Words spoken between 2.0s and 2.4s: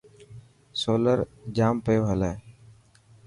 هلي.